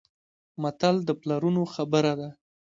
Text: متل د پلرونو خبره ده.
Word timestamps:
متل 0.61 0.95
د 1.07 1.09
پلرونو 1.21 1.63
خبره 1.73 2.13
ده. 2.19 2.29